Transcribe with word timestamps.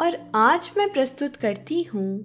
और 0.00 0.32
आज 0.34 0.74
मैं 0.76 0.92
प्रस्तुत 0.92 1.36
करती 1.36 1.82
हूँ 1.82 2.20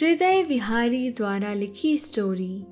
हृदय 0.00 0.42
विहारी 0.42 1.10
द्वारा 1.10 1.54
लिखी 1.54 1.98
स्टोरी 1.98 2.64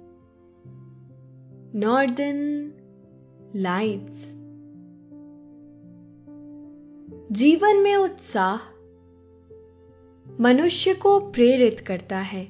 नॉर्दर्न 1.79 2.73
लाइट्स 3.57 4.33
जीवन 7.35 7.77
में 7.77 7.97
उत्साह 7.97 8.59
मनुष्य 10.41 10.95
को 10.95 11.21
प्रेरित 11.21 11.81
करता 11.81 12.19
है। 12.19 12.45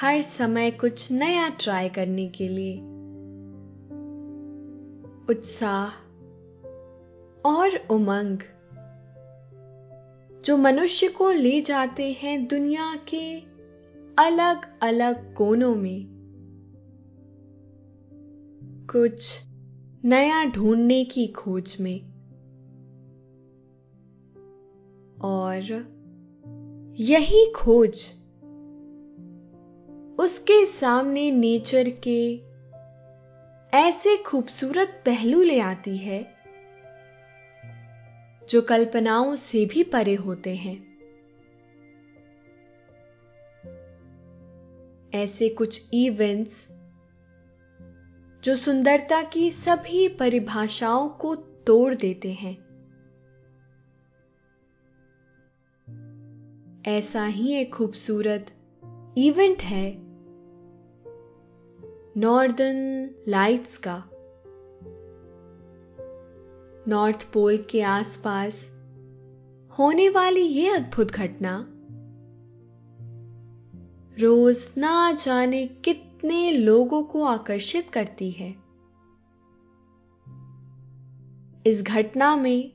हर 0.00 0.20
समय 0.20 0.70
कुछ 0.70 1.12
नया 1.12 1.48
ट्राई 1.48 1.88
करने 1.88 2.28
के 2.28 2.48
लिए। 2.48 2.76
उत्साह 5.30 5.90
और 7.48 7.86
उमंग। 7.90 8.38
जो 10.46 10.56
मनुष्य 10.56 11.08
को 11.08 11.30
ले 11.30 11.60
जाते 11.60 12.12
हैं 12.12 12.46
दुनिया 12.46 12.94
के 12.96 13.40
अलग 14.18 14.78
अलग 14.82 15.34
कोनों 15.34 15.74
में। 15.74 16.06
कुछ 18.90 19.42
नया 20.04 20.44
ढूँढने 20.44 21.04
की 21.04 21.26
खोज 21.26 21.76
में। 21.80 22.00
और 25.20 25.62
यही 26.98 27.52
खोज 27.56 28.12
उसके 30.18 30.66
सामने 30.66 31.30
नेचर 31.30 31.88
के 32.08 32.36
ऐसे 33.78 34.16
खूबसूरत 34.16 35.02
पहलू 35.06 35.42
ले 35.42 35.60
आती 35.60 35.96
है 35.96 36.35
जो 38.48 38.62
कल्पनाओं 38.62 39.36
से 39.36 39.66
भी 39.66 39.82
परे 39.82 40.14
होते 40.14 40.54
हैं। 40.54 40.96
ऐसे 45.14 45.48
कुछ 45.48 45.88
इवेंट्स 45.94 46.68
जो 48.44 48.56
सुंदरता 48.56 49.22
की 49.22 49.50
सभी 49.50 50.08
परिभाषाओं 50.08 51.08
को 51.08 51.36
तोड़ 51.36 51.94
देते 51.94 52.32
हैं। 52.32 52.66
ऐसा 56.86 57.26
ही 57.26 57.54
एक 57.54 57.74
खूबसूरत 57.74 58.46
इवेंट 59.18 59.62
है 59.62 59.96
नॉर्दर्न 62.16 63.10
लाइट्स 63.28 63.78
का। 63.78 64.10
नॉर्थ 66.88 67.32
पोल 67.32 67.56
के 67.70 67.82
आसपास 67.82 68.70
होने 69.78 70.08
वाली 70.08 70.40
यह 70.40 70.76
अद्भुत 70.76 71.10
घटना। 71.10 71.66
रोज 74.20 74.72
ना 74.78 75.12
जाने 75.12 75.66
कितने 75.66 76.52
लोगों 76.52 77.02
को 77.02 77.24
आकर्षित 77.24 77.90
करती 77.90 78.30
है। 78.30 78.50
इस 81.66 81.82
घटना 81.82 82.36
में 82.36 82.72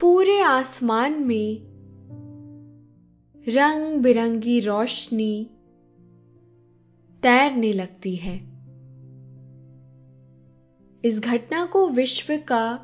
पूरे 0.00 0.40
आसमान 0.40 1.12
में 1.12 1.72
रंग 3.48 4.00
बिरंगी 4.00 4.60
रोशनी 4.60 5.50
तैरने 7.22 7.72
लगती 7.72 8.16
है। 8.16 8.51
इस 11.04 11.20
घटना 11.20 11.66
को 11.66 11.88
विश्व 11.88 12.42
का 12.52 12.78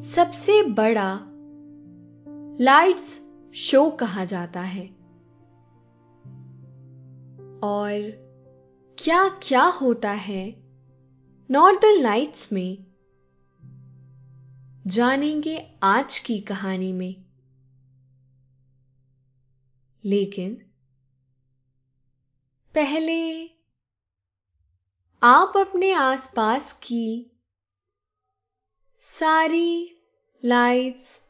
सबसे 0.00 0.62
बड़ा 0.62 1.20
लाइट्स 2.64 3.22
शो 3.54 3.90
कहा 3.90 4.24
जाता 4.24 4.60
है। 4.60 4.86
और 7.58 8.10
क्या 8.98 9.28
क्या 9.28 9.62
होता 9.62 10.12
है 10.12 10.62
नॉर्दर्न 11.50 12.02
लाइट्स 12.02 12.52
में, 12.52 12.86
जानेंगे 14.86 15.74
आज 15.82 16.18
की 16.18 16.40
कहानी 16.40 16.92
में। 16.92 17.24
लेकिन, 20.04 20.54
पहले 22.74 23.50
आप 25.22 25.56
अपने 25.56 25.92
आसपास 25.92 26.72
की 26.72 27.30
सारी 29.00 30.00
लाइट्स 30.44 31.22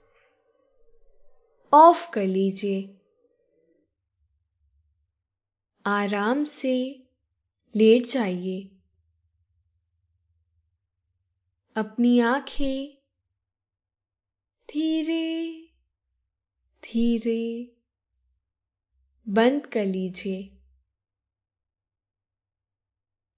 ऑफ़ 1.72 2.10
कर 2.10 2.26
लीजिए। 2.26 3.00
आराम 5.86 6.44
से 6.44 7.04
लेट 7.76 8.06
जाइए। 8.06 8.70
अपनी 11.76 12.18
आँखें 12.18 13.02
धीरे 14.70 15.62
धीरे 16.84 17.76
बंद 19.28 19.66
कर 19.66 19.86
लीजिए। 19.86 20.55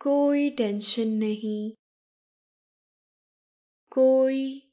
कोई 0.00 0.50
टेंशन 0.50 1.08
नहीं, 1.08 1.72
कोई 3.90 4.72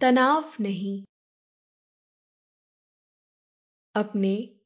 तनाव 0.00 0.52
नहीं। 0.60 1.04
अपने 3.94 4.60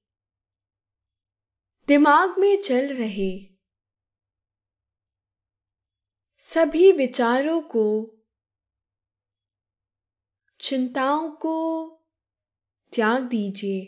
दिमाग 1.88 2.38
में 2.38 2.60
चल 2.60 2.94
रहे 2.94 3.56
सभी 6.38 6.92
विचारों 6.92 7.62
को, 7.62 8.10
चिंताओं 10.60 11.30
को 11.30 11.56
त्याग 12.92 13.22
दीजिए। 13.22 13.80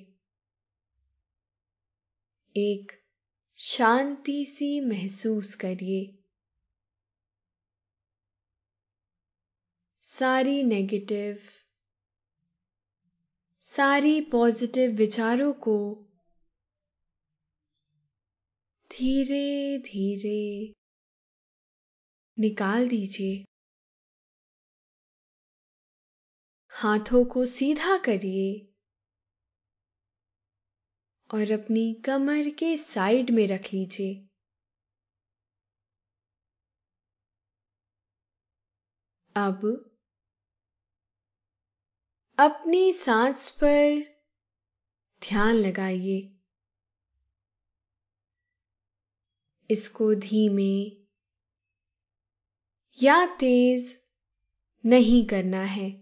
एक 2.56 3.01
शांति 3.64 4.44
सी 4.44 4.80
महसूस 4.80 5.54
करिए। 5.54 6.24
सारी 10.00 10.62
नेगेटिव 10.62 11.38
सारी 13.60 14.20
पॉजिटिव 14.20 14.90
विचारों 14.90 15.52
को 15.52 15.94
धीरे 18.90 19.78
धीरे 19.78 20.74
निकाल 22.38 22.88
दीजिए। 22.88 23.44
हाथों 26.68 27.24
को 27.24 27.46
सीधा 27.46 27.98
करिए। 27.98 28.71
और 31.32 31.50
अपनी 31.50 31.94
कमर 31.94 32.50
के 32.50 32.78
साइड 32.78 33.30
में 33.30 33.46
रख 33.46 33.60
लीजिए। 33.72 34.28
अब, 39.36 39.90
अपनी 42.38 42.92
सांस 42.92 43.50
पर 43.50 44.02
ध्यान 45.22 45.54
लगाइए। 45.54 46.36
इसको 49.70 50.14
धीमे 50.14 51.02
या 53.02 53.26
तेज 53.26 54.00
नहीं 54.86 55.26
करना 55.26 55.62
है। 55.62 56.01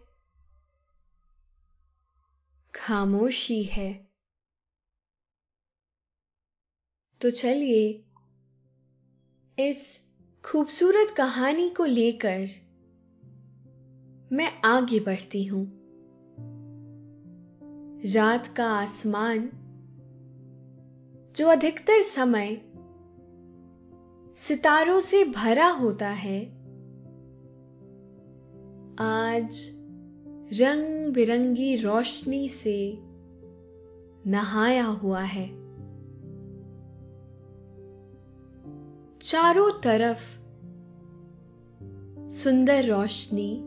खामोशी 2.81 3.63
है। 3.63 4.09
तो 7.21 7.29
चलिए 7.29 8.05
इस 9.59 10.01
खूबसूरत 10.45 11.13
कहानी 11.17 11.69
को 11.69 11.85
लेकर 11.85 12.45
मैं 14.31 14.61
आगे 14.65 14.99
बढ़ती 14.99 15.45
हूँ। 15.45 15.65
रात 18.13 18.47
का 18.47 18.67
आसमान, 18.67 19.51
जो 21.35 21.47
अधिकतर 21.47 22.01
समय 22.01 22.61
सितारों 24.35 24.99
से 24.99 25.23
भरा 25.23 25.67
होता 25.67 26.09
है, 26.09 26.45
आज 28.99 29.80
रंग 30.53 31.13
बिरंगी 31.13 31.75
रोशनी 31.75 32.49
से 32.49 32.97
नहाया 34.27 34.85
हुआ 34.85 35.21
है। 35.21 35.47
चारों 39.19 39.81
तरफ़ 39.81 40.39
सुंदर 42.29 42.85
रोशनी। 42.85 43.57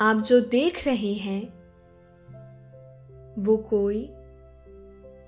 आप 0.00 0.16
जो 0.16 0.40
देख 0.40 0.86
रहे 0.86 1.14
हैं, 1.14 1.42
वो 3.42 3.56
कोई 3.56 4.08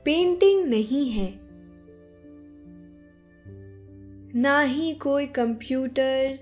पेंटिंग 0.05 0.67
नहीं 0.67 1.11
है। 1.11 1.41
ना 4.41 4.61
ही 4.61 4.95
कोई 4.95 5.27
कंप्यूटर 5.27 6.39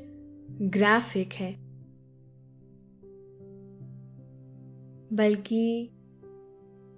ग्राफिक 0.51 1.33
है। 1.33 1.68
बल्कि 5.13 5.91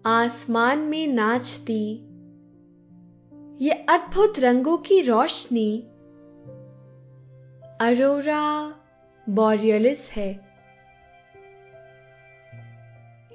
आसमान 0.06 0.78
में 0.78 1.06
नाचती, 1.08 1.96
ये 3.64 3.70
अद्भुत 3.70 4.38
रंगों 4.38 4.78
की 4.78 5.00
रोशनी 5.00 5.80
अरोरा 7.80 8.74
बॉरियलिस 9.28 10.10
है। 10.10 10.50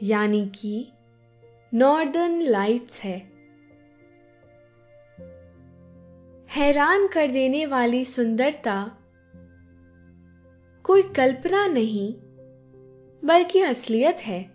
यानी 0.04 0.52
कि 0.56 0.92
नॉर्दर्न 1.74 2.42
लाइट्स 2.42 3.02
है। 3.02 3.20
हैरान 6.50 7.08
कर 7.08 7.32
देने 7.32 7.66
वाली 7.66 8.06
सुंदरता 8.06 8.98
कोई 10.84 11.02
कल्पना 11.02 11.68
नहीं, 11.68 12.14
बल्कि 13.26 13.62
असलियत 13.62 14.18
है। 14.18 14.55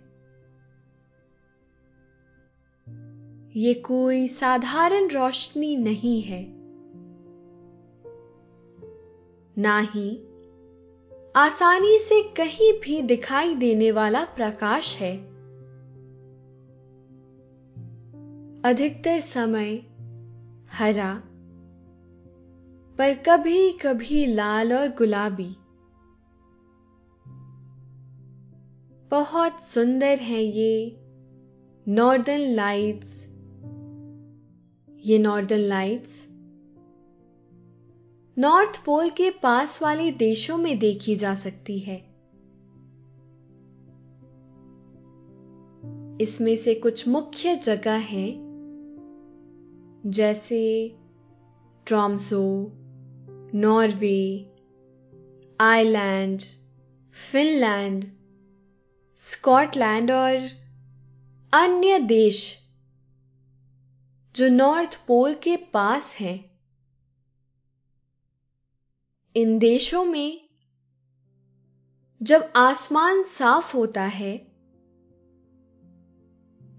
ये 3.56 3.74
कोई 3.74 4.28
साधारण 4.28 5.08
रोशनी 5.08 5.76
नहीं 5.76 6.20
है। 6.22 6.42
ना 9.58 9.78
ही 9.80 10.10
आसानी 11.36 11.98
से 11.98 12.22
कहीं 12.22 12.72
भी 12.72 13.02
दिखाई 13.02 13.54
देने 13.54 13.90
वाला 13.92 14.24
प्रकाश 14.24 14.96
है। 14.96 15.16
अधिकतर 18.62 19.20
समय 19.20 19.74
हरा, 20.72 21.14
पर 22.98 23.14
कभी 23.14 23.72
कभी 23.72 24.26
लाल 24.26 24.72
और 24.72 24.88
गुलाबी। 24.88 25.56
बहुत 29.10 29.62
सुंदर 29.62 30.18
है 30.18 30.42
ये 30.42 30.96
नॉर्दर्न 31.88 32.40
लाइट्स 32.40 33.19
ये 35.04 35.18
नॉर्दर्न 35.18 35.60
लाइट्स। 35.60 36.28
नॉर्थ 38.38 38.84
पोल 38.84 39.10
के 39.10 39.30
पास 39.30 39.82
वाले 39.82 40.10
देशों 40.10 40.58
में 40.58 40.78
देखी 40.78 41.16
जा 41.16 41.34
सकती 41.34 41.78
है। 41.78 42.10
इसमें 46.20 46.56
से 46.56 46.74
कुछ 46.74 47.08
मुख्य 47.08 47.56
जगह 47.56 47.94
हैं, 47.94 48.50
जैसे 50.06 50.94
Tromso, 51.86 52.72
Norway, 53.54 54.52
Ireland, 55.60 56.40
Finland, 57.32 58.04
Scotland 59.16 60.10
और 60.10 60.36
अन्य 61.52 61.98
देश। 61.98 62.59
जो 64.40 64.48
नॉर्थ 64.48 65.06
पोल 65.06 65.34
के 65.34 65.56
पास 65.56 66.16
हैं, 66.20 66.50
इन 69.36 69.58
देशों 69.58 70.04
में 70.04 70.40
जब 72.22 72.52
आसमान 72.56 73.22
साफ़ 73.22 73.76
होता 73.76 74.02
है 74.02 74.38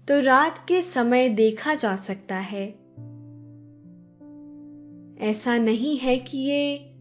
तो 0.08 0.20
रात 0.20 0.68
के 0.68 0.82
समय 0.82 1.28
देखा 1.28 1.74
जा 1.74 1.96
सकता 1.96 2.36
है। 2.36 2.68
ऐसा 5.18 5.58
नहीं 5.58 5.98
है 5.98 6.18
कि 6.18 6.38
ये 6.38 6.94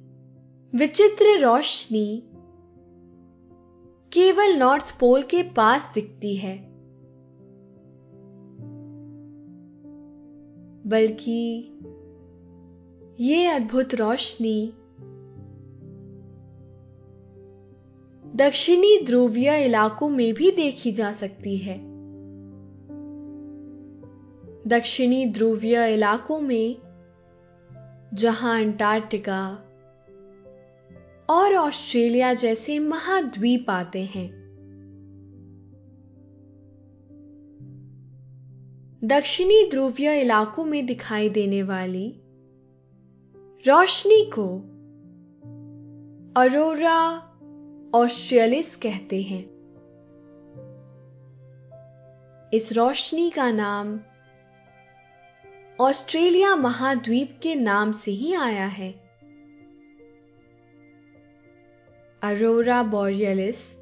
विचित्र 0.76 1.40
रोशनी 1.40 2.24
केवल 4.14 4.58
नॉर्थ 4.58 5.00
पोल 5.00 5.24
के 5.24 5.44
पास 5.44 5.92
दिखती 5.94 6.36
है। 6.36 6.71
बल्कि 10.92 11.78
ये 13.20 13.46
अद्भुत 13.48 13.96
रोशनी 13.96 14.74
दक्षिणी 18.36 19.06
ध्रुवीय 19.06 19.66
इलाकों 19.66 20.10
में 20.10 20.34
भी 20.34 20.52
देखी 20.52 20.92
जा 20.92 21.12
सकती 21.12 21.58
है। 21.58 21.78
दक्षिणी 24.68 25.26
ध्रुवीय 25.26 25.94
इलाकों 25.94 26.40
में 26.40 26.78
जहाँ 28.14 28.62
अंटार्कटिका 28.62 29.48
और 31.30 31.56
ऑस्ट्रेलिया 31.56 32.34
जैसे 32.34 32.80
महाद्वीप 32.80 33.70
आते 33.70 34.02
हैं 34.02 34.41
दक्षिणी 39.04 39.70
ध्रुवीय 39.70 40.22
इलाकों 40.22 40.66
में 40.66 40.86
दिखाई 40.86 41.30
देने 41.30 41.64
वाली 41.64 42.14
रोशनी 43.68 44.32
को 44.40 44.58
अरोरा 46.42 46.98
ऑस्ट्रेलिस 47.96 48.76
कहते 48.76 49.22
हैं। 49.22 49.44
इस 52.54 52.74
रोशनी 52.74 53.30
का 53.30 53.52
नाम 53.52 54.00
ऑस्ट्रेलिया 55.80 56.56
महाद्वीप 56.56 57.40
के 57.44 57.56
नाम 57.56 57.92
से 57.92 58.12
ही 58.12 58.34
आया 58.34 58.66
है। 58.66 58.92
अरोरा 62.22 62.84
बोरियलिस 62.84 63.76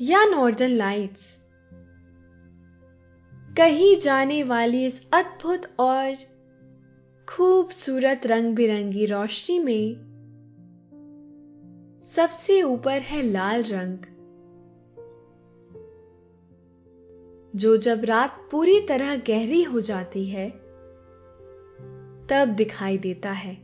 या 0.00 0.24
नॉर्दर्न 0.24 0.72
लाइट्स 0.72 1.33
कही 3.56 3.96
जाने 3.96 4.42
वाली 4.42 4.86
इस 4.86 5.10
अद्भुत 5.12 5.76
और 5.80 6.14
खूबसूरत 7.28 8.26
रंग 8.26 8.54
बिरंगी 8.54 9.06
रोशनी 9.06 9.58
में 9.58 9.96
सबसे 12.04 12.62
ऊपर 12.62 12.98
है 12.98 13.22
लाल 13.22 13.62
रंग। 13.62 13.98
जो 17.56 17.76
जब 17.76 18.04
रात 18.04 18.48
पूरी 18.50 18.80
तरह 18.80 19.16
गहरी 19.16 19.62
हो 19.62 19.80
जाती 19.80 20.24
है, 20.24 20.50
तब 22.26 22.54
दिखाई 22.56 22.98
देता 22.98 23.32
है। 23.32 23.54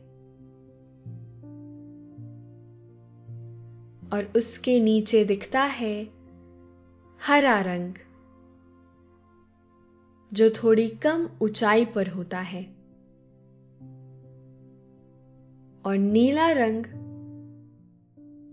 और 4.13 4.33
उसके 4.35 4.79
नीचे 4.79 5.25
दिखता 5.25 5.61
है 5.61 6.09
हरा 7.27 7.61
रंग। 7.61 7.93
जो 10.33 10.49
थोड़ी 10.49 10.89
कम 10.89 11.29
ऊंचाई 11.41 11.85
पर 11.85 12.07
होता 12.07 12.39
है। 12.39 12.63
और 15.85 15.97
नीला 15.97 16.51
रंग 16.51 16.85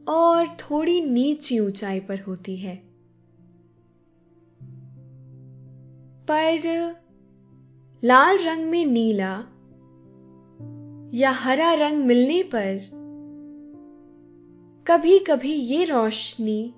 और 0.09 0.47
थोड़ी 0.47 1.01
नीची 1.01 1.59
ऊंचाई 1.59 2.01
पर 2.01 2.21
होती 2.21 2.57
है। 2.57 2.77
पर 6.31 6.97
लाल 8.05 8.39
रंग 8.39 8.65
में 8.65 8.87
नीला 8.87 9.41
या 11.15 11.31
हरा 11.31 11.75
रंग 11.75 12.05
मिलने 12.05 12.43
पर 12.43 12.79
कभी 14.87 15.19
कभी 15.19 15.53
ये 15.53 15.85
रोशनी 15.85 16.75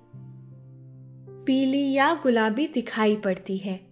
पीली 1.45 1.93
या 1.93 2.13
गुलाबी 2.13 2.67
दिखाई 2.67 3.15
पड़ती 3.15 3.57
है। 3.57 3.90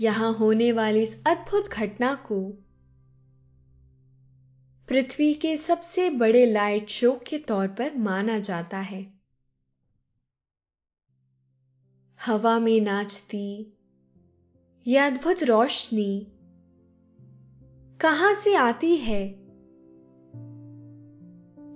यहाँ 0.00 0.32
होने 0.32 0.72
वाली 0.72 1.02
इस 1.02 1.24
अद्भुत 1.26 1.68
घटना 1.68 2.14
को 2.14 2.50
पृथ्वी 4.88 5.34
के 5.34 5.56
सबसे 5.56 6.10
बड़े 6.10 6.46
लाइट 6.46 6.88
शो 6.88 7.20
के 7.26 7.38
तौर 7.38 7.68
पर 7.68 7.96
माना 7.96 8.38
जाता 8.38 8.78
है। 8.78 9.12
हवा 12.26 12.58
में 12.58 12.80
नाचती 12.80 13.78
यह 14.86 15.06
अद्भुत 15.06 15.42
रोशनी 15.42 16.26
कहाँ 18.00 18.34
से 18.34 18.54
आती 18.54 18.96
है? 18.96 19.34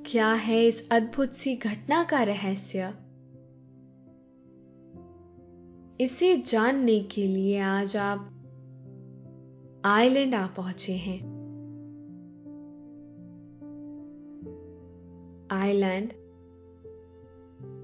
क्या 0.07 0.33
है 0.33 0.65
इस 0.65 0.91
अद्भुत 0.91 1.33
सी 1.33 1.57
घटना 1.57 2.05
का 2.05 2.23
रहस्य? 2.23 3.04
इसे 6.01 6.37
जानने 6.37 7.01
के 7.01 7.27
लिए 7.27 7.59
आज 7.59 7.97
आप 7.97 8.21
आइलैंड 9.85 10.35
आ 10.35 10.47
पहुँचे 10.47 10.93
हैं। 10.93 11.19
आइलैंड, 15.51 16.13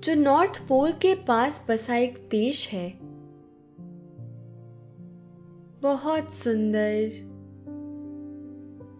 जो 0.00 0.14
नॉर्थ 0.14 0.68
पोल 0.68 0.92
के 0.92 1.14
पास 1.14 1.66
बसा 1.70 1.96
एक 1.96 2.28
देश 2.30 2.68
है। 2.72 2.98
बहुत 5.80 6.32
सुंदर, 6.32 7.10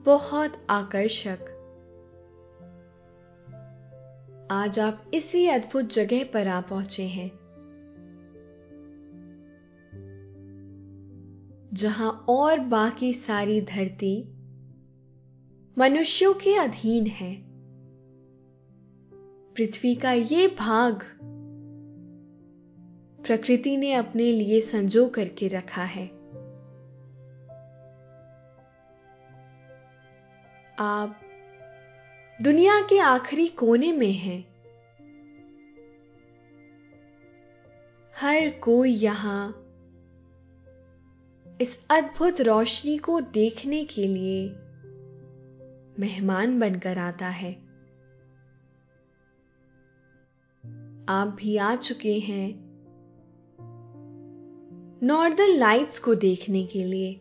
बहुत 0.07 0.67
आकर्षक। 0.71 1.40
आज 4.50 4.79
आप 4.79 5.11
इसी 5.14 5.47
अद्भुत 5.47 5.85
जगह 5.85 6.25
पर 6.25 6.49
आ 6.49 6.61
पहुँचे 6.61 7.02
हैं। 7.02 7.39
जहाँ 11.73 12.27
और 12.29 12.59
बाकी 12.59 13.12
सारी 13.12 13.61
धरती 13.61 14.25
मनुष्यों 15.79 16.35
के 16.35 16.57
अधीन 16.57 17.07
है। 17.07 17.43
पृथ्वी 19.55 19.95
का 19.95 20.12
ये 20.12 20.47
भाग 20.47 21.03
प्रकृति 23.27 23.77
ने 23.77 23.93
अपने 23.93 24.33
लिए 24.33 24.61
संजो 24.61 25.09
करके 25.09 25.49
रखा 25.49 25.85
है। 25.85 26.07
आप 30.79 31.21
दुनिया 32.43 32.81
के 32.81 32.99
आखिरी 32.99 33.47
कोने 33.47 33.93
में 33.93 34.12
हैं। 34.12 34.50
हर 38.17 38.50
कोई 38.50 38.91
यहाँ 38.91 39.60
इस 41.61 41.87
अद्भुत 41.90 42.40
रोशनी 42.40 42.99
को 42.99 43.21
देखने 43.21 43.85
के 43.85 44.02
लिए 44.02 44.49
मेहमान 45.99 46.61
बनकर 46.61 46.99
आता 46.99 47.29
है। 47.29 47.52
आप 51.09 51.37
भी 51.40 51.57
आ 51.57 51.76
चुके 51.76 52.19
हैं 52.19 52.71
नॉर्दर्न 55.02 55.57
लाइट्स 55.57 55.99
को 55.99 56.14
देखने 56.14 56.67
के 56.67 56.85
लिए। 56.85 57.14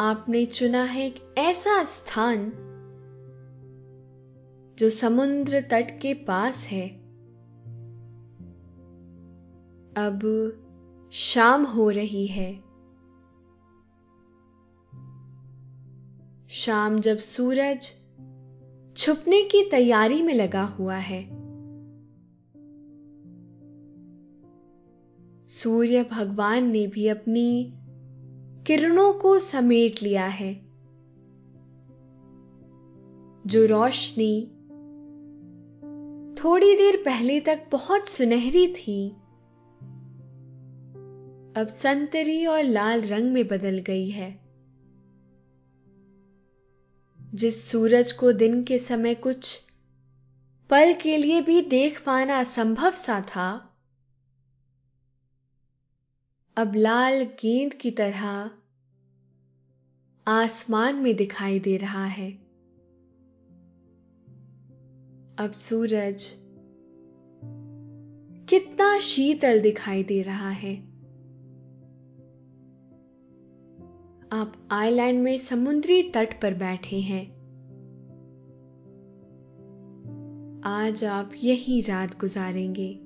आपने 0.00 0.44
चुना 0.44 0.82
है 0.82 1.06
एक 1.06 1.34
ऐसा 1.38 1.82
स्थान 1.82 2.52
जो 4.78 4.90
समुद्र 4.90 5.60
तट 5.60 5.90
के 5.90 6.14
पास 6.14 6.64
है। 6.64 6.88
अब 9.96 10.20
शाम 11.12 11.64
हो 11.64 11.90
रही 11.90 12.26
है। 12.26 12.52
शाम 16.48 16.98
जब 17.00 17.16
सूरज 17.16 17.92
छुपने 18.96 19.42
की 19.42 19.70
तैयारी 19.70 20.22
में 20.22 20.34
लगा 20.34 20.62
हुआ 20.62 20.96
है। 20.96 21.22
सूर्य 25.48 26.02
भगवान 26.02 26.70
ने 26.70 26.86
भी 26.86 27.08
अपनी 27.08 27.74
किरणों 28.66 29.12
को 29.12 29.38
समेट 29.38 30.02
लिया 30.02 30.26
है। 30.26 30.54
जो 33.46 33.66
रोशनी 33.66 34.46
थोड़ी 36.34 36.76
देर 36.76 36.96
पहले 36.96 37.40
तक 37.40 37.66
बहुत 37.72 38.08
सुनहरी 38.08 38.72
थी 38.72 39.16
अब 41.56 41.68
संतरी 41.68 42.46
और 42.46 42.62
लाल 42.62 43.00
रंग 43.02 43.32
में 43.32 43.46
बदल 43.46 43.78
गई 43.78 44.08
है। 44.10 44.40
जिस 47.34 47.70
सूरज 47.70 48.12
को 48.12 48.32
दिन 48.32 48.64
के 48.64 48.78
समय 48.78 49.14
कुछ 49.14 49.60
पल 50.70 50.94
के 50.94 51.16
लिए 51.16 51.40
भी 51.40 51.62
देख 51.62 52.02
पाना 52.06 52.38
असंभव 52.40 52.90
सा 52.90 53.20
था, 53.20 53.76
अब 56.56 56.74
लाल 56.74 57.22
गेंद 57.22 57.74
की 57.74 57.90
तरह 57.90 58.50
आसमान 60.26 60.96
में 60.96 61.16
दिखाई 61.16 61.60
दे 61.60 61.76
रहा 61.76 62.06
है। 62.06 62.30
अब 65.38 65.50
सूरज 65.54 66.24
कितना 68.48 68.98
शीतल 68.98 69.60
दिखाई 69.60 70.02
दे 70.02 70.22
रहा 70.22 70.50
है। 70.50 70.89
आप 74.32 74.52
आइलैंड 74.70 75.22
में 75.22 75.38
समुद्री 75.38 76.02
तट 76.02 76.40
पर 76.42 76.54
बैठे 76.54 76.96
हैं। 76.96 77.26
आज 80.64 81.04
आप 81.04 81.30
यही 81.44 81.80
रात 81.80 82.20
गुजारेंगे। 82.20 83.00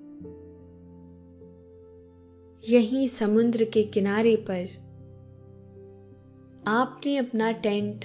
यहीं 2.75 3.07
समुद्र 3.07 3.65
के 3.65 3.83
किनारे 3.83 4.37
पर 4.37 4.67
आपने 6.67 7.17
अपना 7.17 7.53
टेंट 7.53 8.05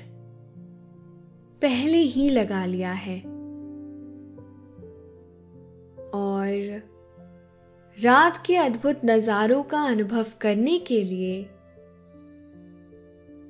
पहले 1.61 1.97
ही 1.97 2.29
लगा 2.29 2.65
लिया 2.65 2.91
है। 2.91 3.19
और 6.09 6.81
रात 8.01 8.43
के 8.45 8.55
अद्भुत 8.55 9.01
नजारों 9.05 9.63
का 9.63 9.81
अनुभव 9.81 10.25
करने 10.41 10.79
के 10.79 11.03
लिए 11.03 11.49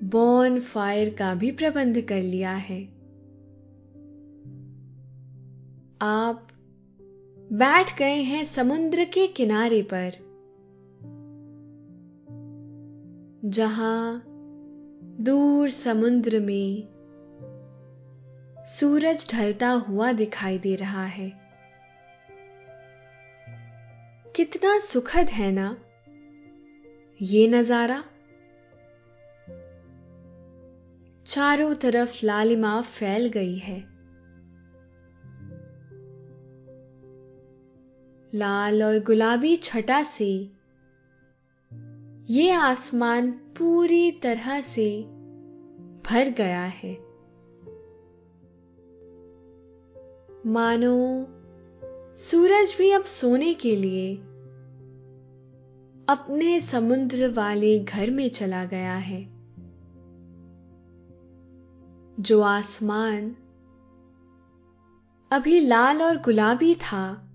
बॉन 0.04 0.60
फायर 0.60 1.10
का 1.10 1.34
भी 1.36 1.52
प्रबंध 1.52 2.02
कर 2.02 2.22
लिया 2.22 2.52
है। 2.52 2.82
आप 6.02 6.48
बैठ 7.54 7.98
गए 7.98 8.22
हैं 8.22 8.44
समुद्र 8.46 9.06
के 9.06 9.28
किनारे 9.28 9.82
पर, 9.94 10.12
जहाँ 13.46 14.24
दूर 15.22 15.70
समुद्र 15.70 16.40
में 16.40 16.88
सूरज 18.68 19.28
ढलता 19.34 19.70
हुआ 19.70 20.12
दिखाई 20.12 20.58
दे 20.58 20.76
रहा 20.76 21.06
है। 21.06 21.30
कितना 24.36 24.78
सुखद 24.80 25.30
है 25.30 25.52
ना 25.52 25.76
ये 27.20 27.48
नज़ारा। 27.48 28.04
चारों 31.40 31.76
तरफ़ 31.76 32.26
लालिमा 32.26 32.82
फैल 32.82 33.28
गई 33.28 33.58
है। 33.58 33.80
लाल 38.36 38.84
और 38.84 39.00
गुलाबी 39.00 39.56
छटा 39.56 40.04
से 40.04 40.52
ये 42.34 42.52
आसमान 42.52 43.32
पूरी 43.32 44.12
तरह 44.12 44.62
से 44.62 45.02
भर 46.06 46.34
गया 46.38 46.64
है। 46.64 46.94
मानो, 50.46 51.28
सूरज 52.16 52.76
भी 52.78 52.92
अब 52.92 53.04
सोने 53.04 53.54
के 53.54 53.76
लिए 53.76 54.16
अपने 56.10 56.60
समुद्र 56.60 57.30
वाले 57.30 57.80
घर 57.80 58.12
में 58.12 58.30
चला 58.30 58.66
गया 58.66 58.96
है। 58.96 59.39
जो 62.20 62.42
आसमान 62.42 63.36
अभी 65.32 65.60
लाल 65.60 66.02
और 66.02 66.18
गुलाबी 66.18 66.76
था 66.76 67.26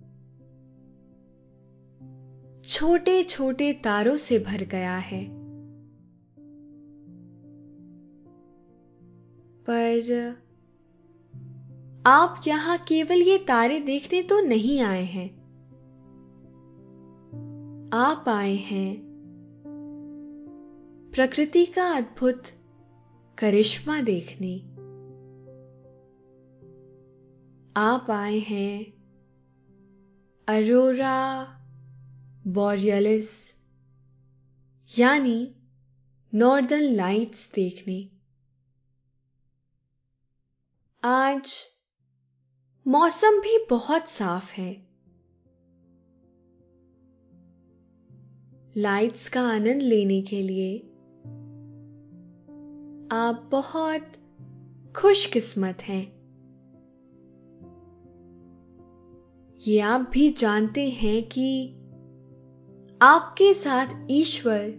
छोटे 2.65 3.23
छोटे 3.23 3.73
तारों 3.73 4.17
से 4.17 4.39
भर 4.39 4.65
गया 4.65 4.97
है। 4.97 5.29
पर 9.71 10.37
आप 12.07 12.41
यहाँ 12.47 12.79
केवल 12.79 13.17
ये 13.17 13.39
तारे 13.39 13.81
देखने 13.81 14.23
तो 14.23 14.41
नहीं 14.41 14.81
आए 14.81 15.05
हैं। 15.05 15.45
आप 17.93 18.25
आए 18.29 18.55
हैं। 18.55 18.97
प्रकृति 21.15 21.67
का 21.67 21.89
अद्भुत 21.89 22.43
करिश्मा 23.39 24.01
देखने। 24.01 24.74
आप 27.77 28.11
आए 28.11 28.39
हैं। 28.39 28.85
अरोरा 30.49 31.45
बॉरियलिस, 32.47 33.55
यानी 34.99 35.55
नॉर्दर्न 36.35 36.83
लाइट्स 36.83 37.53
देखने। 37.55 38.11
आज 41.05 41.65
मौसम 42.87 43.41
भी 43.41 43.67
बहुत 43.71 44.09
साफ़ 44.09 44.55
है। 44.55 44.87
लाइट्स 48.77 49.29
का 49.29 49.43
आनंद 49.43 49.83
लेने 49.83 50.23
के 50.23 50.43
लिए 50.43 50.79
आप 53.13 53.49
बहुत 53.53 54.13
खुशकिस्मत 54.97 55.83
हैं। 55.83 56.14
ये 59.69 59.81
आप 59.81 60.11
भी 60.13 60.31
जानते 60.31 60.91
हैं 60.91 61.29
कि 61.29 61.75
आपके 63.03 63.55
साथ 63.55 63.87
ईश्वर 64.11 64.75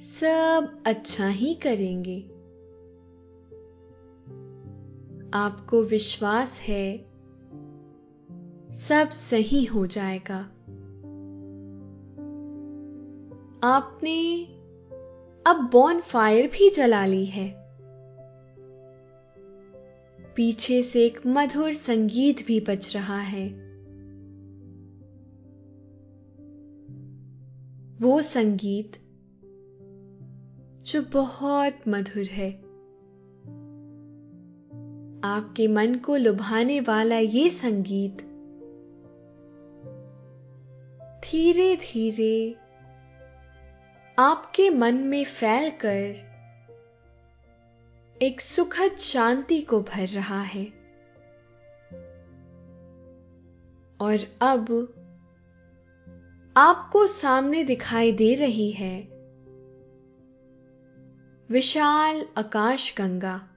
सब 0.00 0.82
अच्छा 0.86 1.28
ही 1.28 1.54
करेंगे। 1.54 2.20
आपको 5.34 5.82
विश्वास 5.82 6.60
है, 6.60 6.98
सब 8.72 9.08
सही 9.08 9.64
हो 9.64 9.86
जाएगा। 9.86 10.38
आपने 13.68 14.44
अब 15.46 15.70
बॉन 15.72 16.00
फायर 16.00 16.46
भी 16.46 16.70
जला 16.70 17.06
ली 17.06 17.24
है। 17.24 17.63
पीछे 20.36 20.82
से 20.82 21.06
एक 21.06 21.20
मधुर 21.26 21.72
संगीत 21.72 22.46
भी 22.46 22.60
बज 22.60 22.92
रहा 22.94 23.20
है। 23.20 23.48
वो 28.00 28.22
संगीत 28.22 28.92
जो 30.86 31.02
बहुत 31.02 31.88
मधुर 31.88 32.24
है। 32.24 32.50
आपके 35.24 35.68
मन 35.68 35.94
को 35.94 36.16
लुभाने 36.16 36.80
वाला 36.80 37.16
ये 37.16 37.50
संगीत 37.50 38.22
धीरे 41.24 41.76
धीरे 41.76 42.56
आपके 44.18 44.70
मन 44.70 44.94
में 44.94 45.24
फैलकर 45.24 46.33
एक 48.22 48.40
सुखद 48.40 48.96
शांति 48.98 49.62
को 49.62 49.80
भर 49.80 50.06
रहा 50.06 50.40
है। 50.40 50.64
और 54.00 54.18
अब 54.40 54.94
आपको 56.56 57.06
सामने 57.06 57.64
दिखाई 57.64 58.12
दे 58.12 58.34
रही 58.34 58.70
है 58.70 59.08
विशाल 61.50 62.26
आकाश 62.36 62.94
गंगा। 62.98 63.48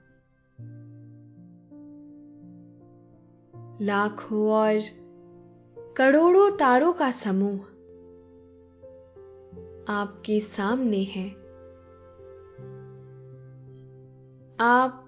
लाखों 3.80 4.50
और 4.50 4.80
करोड़ों 5.96 6.56
तारों 6.56 6.92
का 6.92 7.10
समूह 7.10 7.60
आपके 9.88 10.40
सामने 10.40 11.02
है। 11.02 11.47
आप 14.60 15.04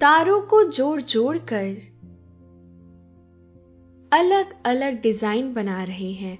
तारों 0.00 0.40
को 0.40 0.62
जोड़ 0.64 1.00
जोड़ 1.00 1.38
कर 1.38 1.76
अलग 4.12 4.54
अलग 4.64 5.00
डिज़ाइन 5.00 5.52
बना 5.54 5.82
रहे 5.84 6.12
हैं। 6.12 6.38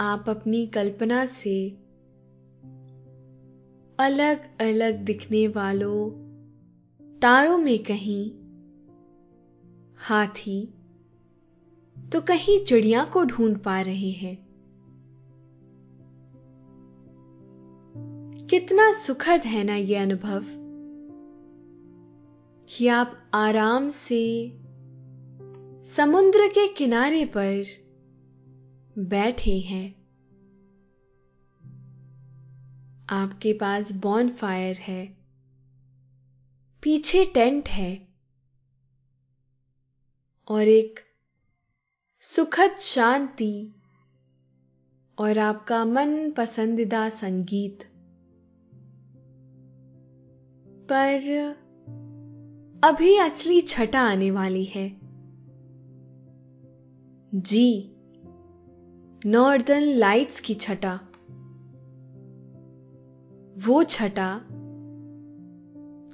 आप 0.00 0.24
अपनी 0.28 0.66
कल्पना 0.66 1.24
से 1.26 1.68
अलग 3.98 4.58
अलग 4.60 5.04
दिखने 5.04 5.48
वालों 5.48 6.10
तारों 7.22 7.58
में 7.58 7.78
कहीं 7.78 8.30
हाथी 9.98 10.60
तो 11.96 12.20
कहीं 12.20 12.64
चिड़िया 12.64 13.04
को 13.04 13.24
ढूंढ 13.24 13.56
पा 13.58 13.80
रहे 13.80 14.10
हैं। 14.10 14.47
कितना 18.50 18.92
सुखद 18.92 19.40
है 19.46 19.64
ना 19.64 19.76
यह 19.76 20.02
अनुभव 20.02 20.44
कि 22.68 22.88
आप 22.88 23.30
आराम 23.34 23.88
से 23.88 24.52
समुद्र 25.90 26.48
के 26.48 26.68
किनारे 26.68 27.24
पर 27.24 27.64
बैठे 28.98 29.58
हैं। 29.58 29.94
आपके 33.10 33.52
पास 33.52 33.92
बॉन 33.92 34.30
फायर 34.30 34.76
है। 34.76 35.18
पीछे 36.82 37.24
टेंट 37.24 37.68
है। 37.68 38.08
और 40.48 40.62
एक 40.62 41.00
सुखद 42.20 42.76
शांति 42.80 43.74
और 45.18 45.38
आपका 45.38 45.84
मन 45.84 46.30
पसंदीदा 46.30 47.08
संगीत 47.08 47.87
पर 50.92 51.54
अभी 52.84 53.16
असली 53.16 53.60
छटा 53.60 54.00
आने 54.00 54.30
वाली 54.30 54.64
है। 54.64 55.00
जी, 57.34 57.92
नॉर्दर्न 59.26 59.84
लाइट्स 59.84 60.40
की 60.40 60.54
छटा। 60.54 61.00
वो 63.58 63.82
छटा 63.82 64.40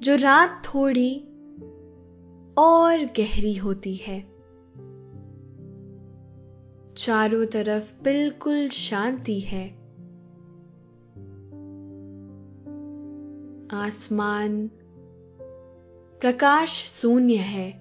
जो 0.02 0.16
रात 0.16 0.62
थोड़ी 0.66 1.20
और 2.58 3.04
गहरी 3.04 3.54
होती 3.54 3.94
है। 3.94 4.20
चारों 6.96 7.46
तरफ़ 7.46 8.02
बिल्कुल 8.02 8.68
शांति 8.68 9.40
है। 9.40 9.83
आसमान 13.74 14.70
प्रकाश 16.20 17.00
शून्य 17.00 17.36
है, 17.36 17.72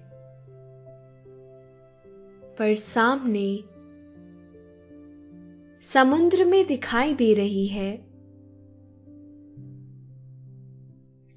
पर 2.58 2.74
सामने 2.74 3.64
समुद्र 5.82 6.44
में 6.44 6.66
दिखाई 6.66 7.14
दे 7.14 7.34
रही 7.34 7.66
है। 7.66 7.96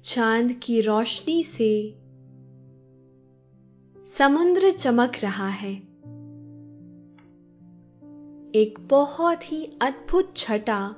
चाँद 0.02 0.52
की 0.52 0.80
रोशनी 0.80 1.44
से 1.44 1.94
समुद्र 4.06 4.70
चमक 4.70 5.12
रहा 5.22 5.48
है। 5.48 5.74
एक 8.54 8.78
बहुत 8.80 9.52
ही 9.52 9.78
अद्भुत 9.82 10.36
छटा 10.36 10.94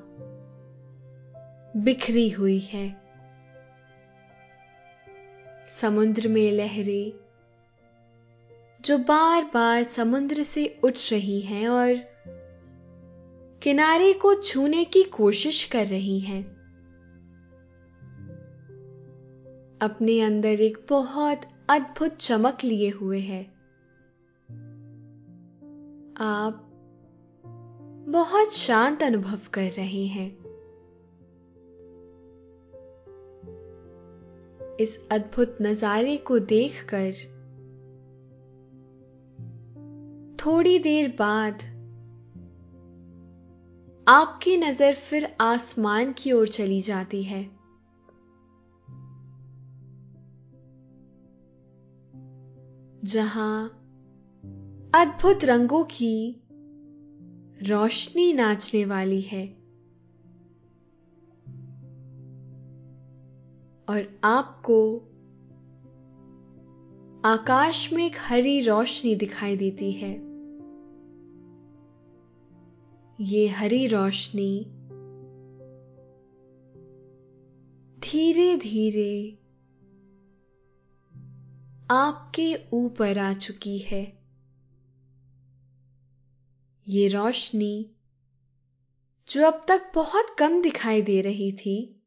बिखरी 1.76 2.28
हुई 2.30 2.58
है। 2.58 2.99
समुद्र 5.80 6.28
में 6.28 6.52
लहरें, 6.52 7.12
जो 8.80 8.98
बार 8.98 9.50
बार 9.54 9.82
समुद्र 9.82 10.42
से 10.42 10.80
उठ 10.84 10.92
रही 11.12 11.40
हैं 11.40 11.68
और 11.68 11.94
किनारे 13.62 14.12
को 14.12 14.34
छूने 14.34 14.84
की 14.84 15.02
कोशिश 15.02 15.64
कर 15.64 15.86
रही 15.86 16.20
हैं। 16.20 16.42
अपने 19.82 20.20
अंदर 20.20 20.48
एक 20.48 20.86
बहुत 20.88 21.40
अद्भुत 21.70 22.16
चमक 22.16 22.58
लिए 22.64 22.90
हुए 22.90 23.20
है। 23.20 23.42
आप 26.16 26.66
बहुत 28.08 28.54
शांत 28.54 29.02
अनुभव 29.02 29.38
कर 29.52 29.70
रहे 29.70 30.06
हैं। 30.06 30.39
इस 34.80 35.08
अद्भुत 35.10 35.56
नजारे 35.62 36.16
को 36.16 36.38
देखकर। 36.38 37.12
थोड़ी 40.36 40.78
देर 40.78 41.08
बाद, 41.18 41.54
आपकी 44.08 44.56
नज़र 44.56 44.94
फिर 44.94 45.36
आसमान 45.40 46.12
की 46.12 46.32
ओर 46.32 46.48
चली 46.48 46.80
जाती 46.80 47.22
है। 47.22 47.60
जहाँ 53.04 53.68
अद्भुत 54.94 55.44
रंगों 55.44 55.84
की 55.84 56.42
रोशनी 57.62 58.32
नाचने 58.32 58.84
वाली 58.84 59.20
है। 59.20 59.59
और 63.90 64.20
आपको 64.24 64.96
आकाश 67.24 67.92
में 67.92 68.06
एक 68.06 68.12
हरी 68.18 68.60
रोशनी 68.60 69.14
दिखाई 69.14 69.56
देती 69.56 69.92
है। 69.92 70.12
ये 73.20 73.48
हरी 73.48 73.86
रोशनी 73.86 74.64
धीरे 78.00 78.56
धीरे 78.56 79.38
आपके 81.90 82.56
ऊपर 82.72 83.18
आ 83.18 83.32
चुकी 83.32 83.78
है। 83.78 84.22
ये 86.88 87.08
रोशनी 87.08 87.90
जो 89.28 89.46
अब 89.46 89.62
तक 89.68 89.92
बहुत 89.94 90.36
कम 90.38 90.62
दिखाई 90.62 91.02
दे 91.02 91.20
रही 91.20 91.52
थी 91.52 91.99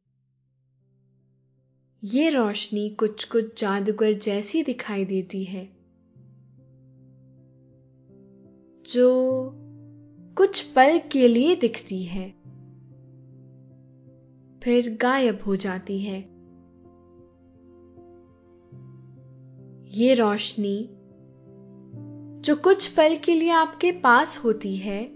ये 2.05 2.29
रोशनी 2.29 2.89
कुछ 2.89 3.23
कुछ 3.25 3.61
जादूगर 3.61 4.13
जैसी 4.13 4.63
दिखाई 4.63 5.05
देती 5.05 5.43
है, 5.43 5.65
जो 8.85 9.51
कुछ 10.37 10.61
पल 10.61 10.99
के 11.11 11.27
लिए 11.27 11.55
दिखती 11.55 12.03
है, 12.03 12.29
फिर 14.63 14.97
गायब 15.01 15.39
हो 15.47 15.55
जाती 15.55 15.99
है। 15.99 16.19
ये 19.89 20.13
रोशनी 20.13 20.89
जो 22.41 22.55
कुछ 22.55 22.87
पल 22.87 23.17
के 23.17 23.33
लिए 23.33 23.49
आपके 23.49 23.91
पास 23.91 24.41
होती 24.45 24.75
है, 24.75 25.07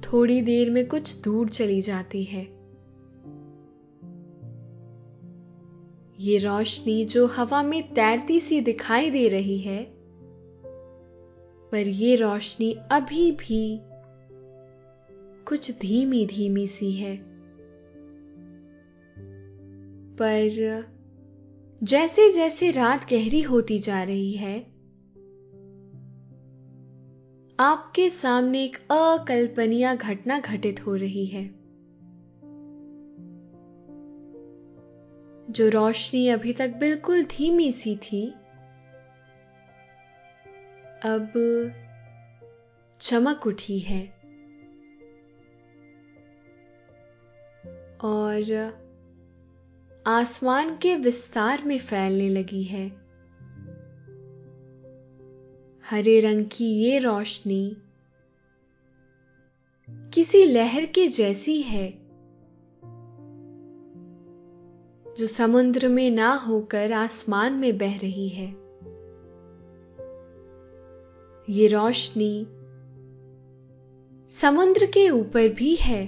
थोड़ी 0.00 0.42
देर 0.42 0.70
में 0.70 0.88
कुछ 0.88 1.22
दूर 1.22 1.48
चली 1.48 1.80
जाती 1.80 2.24
है। 2.24 2.59
ये 6.20 6.38
रोशनी 6.38 7.04
जो 7.04 7.26
हवा 7.26 7.62
में 7.62 7.94
तैरती 7.94 8.40
सी 8.40 8.60
दिखाई 8.60 9.10
दे 9.10 9.28
रही 9.28 9.58
है, 9.58 9.84
पर 11.72 11.88
ये 11.88 12.16
रोशनी 12.16 12.72
अभी 12.72 13.32
भी 13.32 13.80
कुछ 15.44 15.78
धीमी 15.78 16.26
धीमी 16.26 16.66
सी 16.66 16.92
है। 16.92 17.16
पर 20.16 20.84
जैसे 21.82 22.30
जैसे 22.30 22.70
रात 22.70 23.10
गहरी 23.10 23.40
होती 23.40 23.78
जा 23.78 24.02
रही 24.02 24.32
है, 24.32 24.58
आपके 27.60 28.10
सामने 28.10 28.64
एक 28.64 28.76
अकल्पनीय 28.76 29.96
घटना 29.96 30.40
घटित 30.40 30.86
हो 30.86 30.94
रही 30.94 31.26
है। 31.26 31.59
जो 35.50 35.68
रोशनी 35.68 36.28
अभी 36.28 36.52
तक 36.52 36.68
बिल्कुल 36.68 37.24
धीमी 37.24 37.72
सी 37.72 37.96
थी, 37.96 38.30
अब 41.04 41.32
चमक 43.00 43.46
उठी 43.46 43.78
है। 43.78 44.06
और 48.04 48.72
आसमान 50.06 50.76
के 50.76 50.96
विस्तार 50.96 51.64
में 51.64 51.78
फैलने 51.78 52.28
लगी 52.28 52.62
है। 52.62 52.88
हरे 55.90 56.20
रंग 56.20 56.46
की 56.46 56.82
ये 56.82 56.98
रोशनी 56.98 57.76
किसी 60.14 60.44
लहर 60.44 60.86
के 60.86 61.08
जैसी 61.08 61.62
है। 61.62 61.99
जो 65.20 65.26
समुद्र 65.26 65.88
में 65.88 66.10
ना 66.10 66.34
होकर 66.34 66.92
आसमान 66.92 67.52
में 67.52 67.78
बह 67.78 67.98
रही 67.98 68.28
है। 68.28 68.46
ये 71.50 71.66
रोशनी 71.66 72.46
समुद्र 74.30 74.86
के 74.86 75.10
ऊपर 75.10 75.48
भी 75.48 75.74
है। 75.74 76.06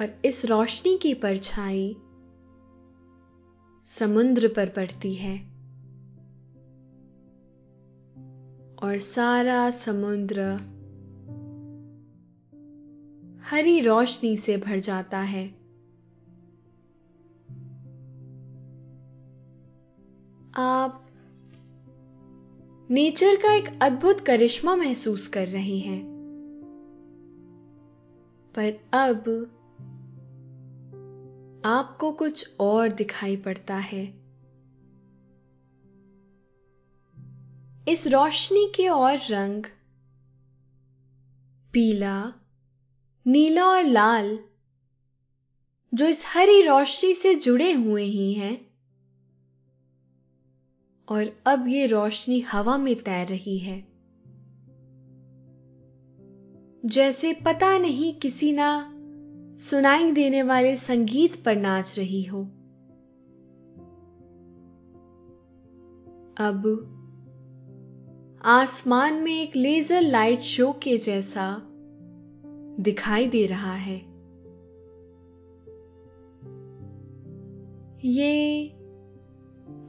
और 0.00 0.20
इस 0.24 0.46
रोशनी 0.46 0.98
की 0.98 1.14
परछाई 1.14 1.96
समुद्र 3.84 4.48
पर 4.56 4.68
पड़ती 4.68 5.14
है। 5.14 5.38
और 8.82 8.98
सारा 8.98 9.70
समुद्र 9.70 10.40
हरी 13.44 13.80
रोशनी 13.80 14.36
से 14.36 14.56
भर 14.56 14.78
जाता 14.78 15.18
है। 15.18 15.63
आप 20.56 21.06
नेचर 22.90 23.36
का 23.36 23.54
एक 23.54 23.82
अद्भुत 23.82 24.20
करिश्मा 24.20 24.76
महसूस 24.76 25.26
कर 25.26 25.48
रहे 25.48 25.78
हैं। 25.78 26.04
पर 28.54 28.80
अब 28.92 29.50
आपको 31.64 32.12
कुछ 32.12 32.56
और 32.60 32.88
दिखाई 32.88 33.36
पड़ता 33.36 33.76
है। 33.76 34.04
इस 37.88 38.06
रोशनी 38.06 38.72
के 38.76 38.88
और 38.88 39.18
रंग 39.30 39.64
पीला, 41.72 42.32
नीला 43.26 43.66
और 43.66 43.82
लाल, 43.82 44.38
जो 45.94 46.06
इस 46.06 46.24
हरी 46.26 46.62
रोशनी 46.62 47.14
से 47.14 47.34
जुड़े 47.34 47.72
हुए 47.72 48.04
ही 48.04 48.32
हैं 48.32 48.73
और 51.08 51.32
अब 51.46 51.68
ये 51.68 51.86
रोशनी 51.86 52.40
हवा 52.40 52.78
में 52.78 52.96
तैर 52.96 53.26
रही 53.26 53.58
है। 53.58 53.94
जैसे 56.84 57.32
पता 57.32 57.78
नहीं 57.78 58.14
किसी 58.14 58.52
ना 58.52 58.90
सुनाई 59.58 60.12
देने 60.12 60.42
वाले 60.42 60.76
संगीत 60.76 61.44
पर 61.44 61.56
नाच 61.56 61.98
रही 61.98 62.22
हो। 62.22 62.44
अब 66.38 66.90
आसमान 68.44 69.14
में 69.14 69.42
एक 69.42 69.56
लेजर 69.56 70.00
लाइट 70.00 70.40
शो 70.40 70.72
के 70.72 70.96
जैसा 70.96 71.62
दिखाई 72.80 73.26
दे 73.26 73.46
रहा 73.46 73.74
है। 73.74 73.96
ये 78.04 78.68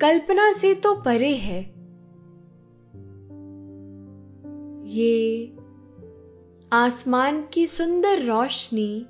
कल्पना 0.01 0.51
से 0.51 0.73
तो 0.75 0.95
परे 0.95 1.35
है। 1.35 1.61
ये 4.89 5.55
आसमान 6.73 7.43
की 7.53 7.67
सुंदर 7.67 8.21
रोशनी 8.21 9.05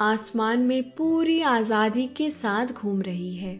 आसमान 0.00 0.60
में 0.60 0.90
पूरी 0.90 1.40
आज़ादी 1.40 2.06
के 2.06 2.30
साथ 2.30 2.66
घूम 2.66 3.02
रही 3.02 3.34
है। 3.36 3.56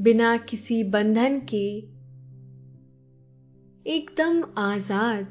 बिना 0.00 0.36
किसी 0.36 0.84
बंधन 0.84 1.40
के 1.54 1.66
एकदम 3.86 4.42
आज़ाद। 4.58 5.24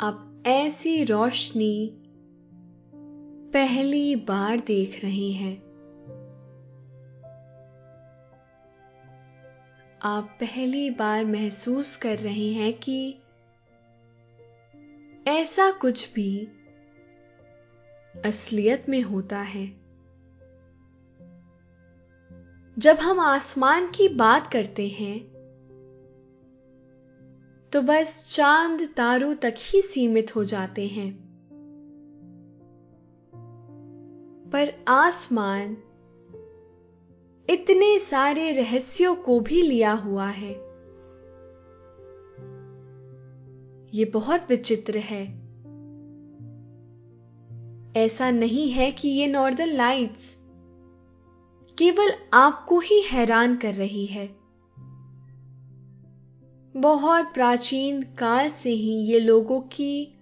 आप 0.00 0.42
ऐसी 0.46 1.04
रोशनी 1.04 1.98
पहली 3.52 4.16
बार 4.16 4.60
देख 4.60 5.04
रहे 5.04 5.30
हैं। 5.30 5.56
आप 10.02 10.36
पहली 10.40 10.90
बार 10.90 11.24
महसूस 11.24 11.96
कर 11.96 12.18
रहे 12.18 12.52
हैं 12.52 12.72
कि 12.78 13.18
ऐसा 15.26 15.70
कुछ 15.70 16.12
भी 16.14 16.48
असलियत 18.24 18.88
में 18.88 19.02
होता 19.02 19.40
है। 19.40 19.66
जब 22.78 22.96
हम 22.96 23.20
आसमान 23.20 23.86
की 23.86 24.08
बात 24.08 24.46
करते 24.46 24.88
हैं 24.88 25.18
तो 27.72 27.82
बस 27.82 28.36
चाँद 28.36 28.88
तारों 28.96 29.34
तक 29.34 29.54
ही 29.58 29.82
सीमित 29.82 30.36
हो 30.36 30.44
जाते 30.44 30.86
हैं। 30.86 31.21
पर 34.52 34.84
आसमान 34.88 35.76
इतने 37.50 37.98
सारे 37.98 38.52
रहस्यों 38.52 39.14
को 39.14 39.40
भी 39.40 39.62
लिया 39.62 39.92
हुआ 39.92 40.26
है। 40.26 40.52
ये 43.94 44.04
बहुत 44.04 44.40
विचित्र 44.48 44.98
है। 44.98 45.42
ऐसा 47.96 48.30
नहीं 48.30 48.70
है 48.70 48.90
कि 48.90 49.08
ये 49.08 49.26
नॉर्दर्न 49.26 49.70
लाइट्स 49.70 50.44
केवल 51.78 52.10
आपको 52.34 52.78
ही 52.78 53.02
हैरान 53.02 53.56
कर 53.56 53.74
रही 53.74 54.06
है। 54.06 54.26
बहुत 56.76 57.24
प्राचीन 57.34 58.02
काल 58.02 58.48
से 58.48 58.70
ही 58.70 58.92
ये 58.92 59.20
लोगों 59.20 59.60
की 59.60 60.14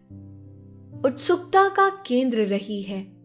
उत्सुकता 1.04 1.68
का 1.68 2.02
केंद्र 2.06 2.38
रही 2.38 2.82
है। 2.82 3.19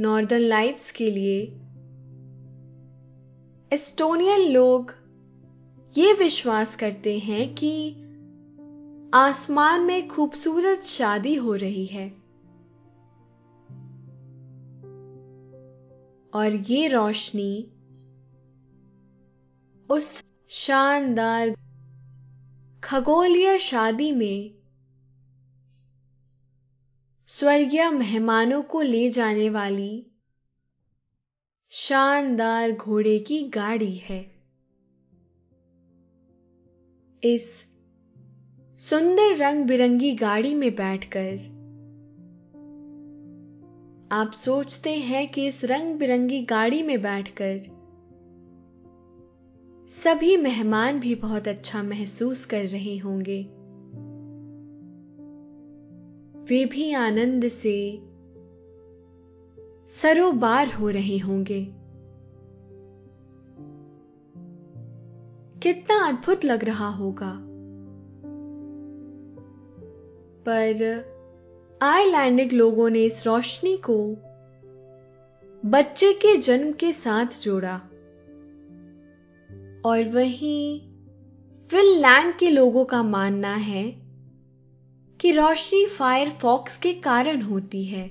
नॉर्दर्न 0.00 0.42
लाइट्स 0.42 0.90
के 0.90 1.10
लिए। 1.10 1.40
एस्टोनियन 3.72 4.40
लोग 4.40 4.92
ये 5.98 6.12
विश्वास 6.12 6.76
करते 6.76 7.18
हैं 7.18 7.54
कि 7.54 7.90
आसमान 9.14 9.80
में 9.80 10.08
खूबसूरत 10.08 10.80
शादी 10.80 11.34
हो 11.34 11.54
रही 11.54 11.86
है। 11.86 12.08
और 16.34 16.64
ये 16.70 16.88
रोशनी 16.88 17.70
उस 19.90 20.24
शानदार 20.48 21.56
खगोलीय 22.84 23.58
शादी 23.58 24.12
में 24.12 24.55
स्वर्गीय 27.38 27.90
मेहमानों 27.90 28.62
को 28.62 28.80
ले 28.80 29.10
जाने 29.10 29.50
वाली 29.50 30.06
शानदार 31.70 32.72
घोड़े 32.72 33.18
की 33.18 33.42
गाड़ी 33.42 33.94
है। 33.94 34.34
इस 37.24 37.64
सुंदर 38.78 39.36
रंग 39.36 39.64
बिरंगी 39.64 40.14
गाड़ी 40.14 40.54
में 40.54 40.74
बैठकर 40.74 41.36
आप 44.12 44.32
सोचते 44.32 44.94
हैं 44.94 45.28
कि 45.28 45.46
इस 45.46 45.64
रंग 45.64 45.94
बिरंगी 45.94 46.42
गाड़ी 46.42 46.82
में 46.82 47.02
बैठकर 47.02 47.58
सभी 49.88 50.36
मेहमान 50.36 51.00
भी 51.00 51.14
बहुत 51.14 51.48
अच्छा 51.48 51.82
महसूस 51.82 52.44
कर 52.44 52.66
रहे 52.66 52.98
होंगे। 52.98 53.55
वे 56.48 56.64
भी 56.64 56.92
आनंद 56.92 57.48
से 57.48 58.02
सरोबार 59.88 60.68
हो 60.68 60.88
रहे 60.88 61.18
होंगे। 61.18 61.64
कितना 65.62 66.08
अद्भुत 66.08 66.44
लग 66.44 66.64
रहा 66.64 66.88
होगा। 66.88 67.38
पर 70.48 71.04
आइलैंडिक 71.82 72.52
लोगों 72.52 72.90
ने 72.90 73.04
इस 73.04 73.26
रोशनी 73.26 73.76
को 73.76 74.16
बच्चे 75.64 76.12
के 76.12 76.36
जन्म 76.36 76.72
के 76.72 76.92
साथ 76.92 77.26
जोड़ा 77.42 77.76
और 79.84 80.08
वहीं 80.14 80.80
फिनलैंड 81.68 82.36
के 82.36 82.50
लोगों 82.50 82.84
का 82.84 83.02
मानना 83.02 83.54
है 83.54 84.05
कि 85.20 85.30
रोशनी 85.32 85.86
फायर 85.86 86.28
फॉक्स 86.28 86.78
के 86.78 86.94
कारण 86.94 87.42
होती 87.42 87.84
है। 87.84 88.08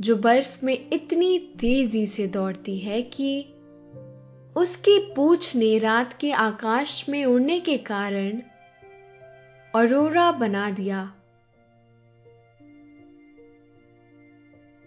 जो 0.00 0.16
बर्फ़ 0.16 0.64
में 0.64 0.90
इतनी 0.92 1.38
तेज़ी 1.38 2.06
से 2.06 2.26
दौड़ती 2.26 2.78
है 2.78 3.02
कि 3.02 3.42
उसकी 4.56 5.12
पूछ 5.14 5.56
ने 5.56 5.78
रात 5.78 6.12
के 6.12 6.32
आकाश 6.32 7.08
में 7.08 7.24
उड़ने 7.24 7.60
के 7.60 7.78
कारण 7.78 8.42
अरोरा 9.74 10.32
बना 10.32 10.70
दिया। 10.70 11.14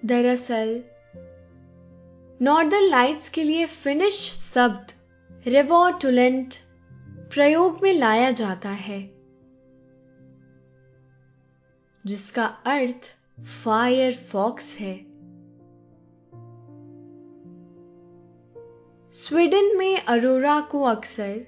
दरअसल, 0.06 0.84
नॉर्दर्न 2.42 2.84
लाइट्स 2.84 3.30
के 3.30 3.44
लिए 3.44 3.66
फिनिश 3.66 4.20
शब्द 4.54 4.92
रिवॉटुलेंट 5.48 6.54
प्रयोग 7.34 7.80
में 7.84 7.94
लाया 7.94 8.32
जाता 8.32 8.70
है, 8.70 9.02
जिसका 12.06 12.46
अर्थ 12.46 13.16
फायर 13.64 14.14
फॉक्स 14.14 14.78
है। 14.80 14.98
स्वीडन 19.12 19.78
में 19.78 20.02
अरोरा 20.02 20.60
को 20.62 20.84
अक्सर 20.84 21.46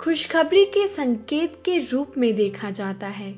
खुशखबरी 0.00 0.64
के 0.64 0.88
संकेत 0.88 1.62
के 1.64 1.78
रूप 1.78 2.12
में 2.18 2.36
देखा 2.36 2.70
जाता 2.70 3.06
है। 3.06 3.32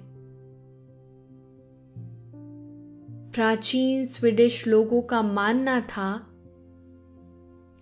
प्राचीन 3.31 4.05
स्वीडिश 4.05 4.67
लोगों 4.67 5.03
का 5.03 5.23
मानना 5.23 5.81
था 5.81 6.27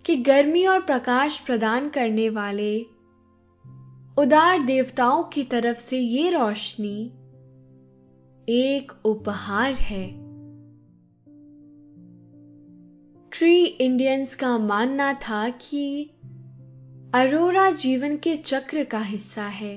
कि 0.05 0.15
गर्मी 0.15 0.65
और 0.65 0.81
प्रकाश 0.81 1.39
प्रदान 1.39 1.89
करने 1.89 2.29
वाले 2.29 3.00
उदार 4.19 4.63
देवताओं 4.63 5.23
की 5.23 5.43
तरफ़ 5.43 5.77
से 5.77 5.99
ये 5.99 6.29
रोशनी 6.29 7.05
एक 8.49 8.91
उपहार 9.05 9.73
है। 9.73 10.07
क्री 13.29 13.65
इंडियंस 13.65 14.35
का 14.35 14.57
मानना 14.57 15.13
था 15.13 15.49
कि 15.49 16.03
अरोरा 17.13 17.71
जीवन 17.71 18.17
के 18.17 18.35
चक्र 18.35 18.83
का 18.83 18.99
हिस्सा 18.99 19.47
है 19.47 19.75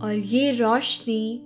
और 0.00 0.12
ये 0.12 0.50
रोशनी 0.50 1.38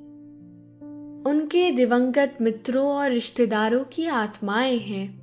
उनके 1.27 1.71
दिवंगत 1.71 2.39
मित्रों 2.41 2.87
और 2.87 3.11
रिश्तेदारों 3.11 3.85
की 3.85 4.07
आत्माएँ 4.07 4.79
हैं। 4.79 5.19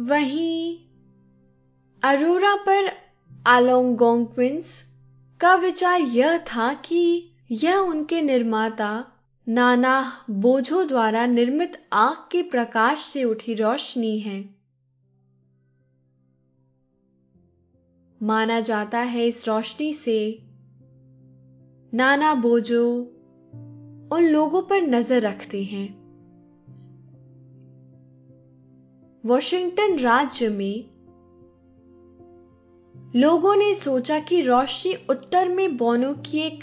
वहीं 0.00 0.89
अरोरा 2.02 2.54
पर 2.54 2.90
आलोंगोंक्विंस 3.46 4.82
का 5.40 5.54
विचार 5.54 6.00
यह 6.00 6.38
था 6.38 6.74
कि 6.74 7.30
यह 7.50 7.76
उनके 7.76 8.22
निर्माता 8.22 9.12
नाना 9.48 10.12
बोझो 10.30 10.84
द्वारा 10.84 11.26
निर्मित 11.26 11.88
आग 11.92 12.16
के 12.32 12.42
प्रकाश 12.42 12.98
से 12.98 13.24
उठी 13.24 13.54
रोशनी 13.54 14.18
है। 14.20 14.54
माना 18.22 18.60
जाता 18.60 18.98
है 18.98 19.26
इस 19.26 19.48
रोशनी 19.48 19.92
से 19.92 20.42
नाना 21.94 22.34
बोझो 22.34 22.86
उन 24.12 24.22
लोगों 24.22 24.62
पर 24.62 24.80
नज़र 24.82 25.20
रखते 25.20 25.62
हैं। 25.64 25.88
वॉशिंगटन 29.24 29.98
राज्य 29.98 30.48
में 30.48 30.99
लोगों 33.16 33.56
ने 33.56 33.74
सोचा 33.74 34.18
कि 34.18 34.40
रोशनी 34.42 34.94
उत्तर 35.10 35.48
में 35.48 35.76
बोनो 35.76 36.14
की 36.14 36.38
एक 36.38 36.60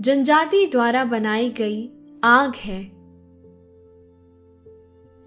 जनजाति 0.00 0.66
द्वारा 0.66 1.04
बनाई 1.04 1.50
गई 1.50 1.90
आग 2.24 2.52
है, 2.56 2.92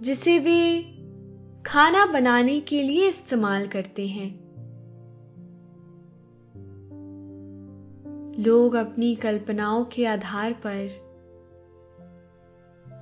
जिसे 0.01 0.39
वे 0.39 0.81
खाना 1.65 2.05
बनाने 2.05 2.59
के 2.59 2.83
लिए 2.83 3.07
इस्तेमाल 3.07 3.67
करते 3.67 4.07
हैं। 4.07 4.29
लोग 8.39 8.75
अपनी 8.75 9.15
कल्पनाओं 9.15 9.85
के 9.85 10.05
आधार 10.05 10.53
पर 10.53 10.89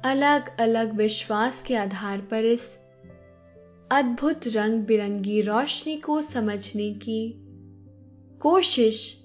अलग 0.05 0.57
अलग 0.59 0.93
विश्वास 0.93 1.61
के 1.61 1.75
आधार 1.75 2.21
पर 2.21 2.45
इस 2.45 2.77
अद्भुत 3.91 4.39
रंग 4.47 4.85
बिरंगी 4.85 5.41
रोशनी 5.41 5.97
को 5.97 6.21
समझने 6.21 6.93
की 6.93 7.43
कोशिश 8.41 9.23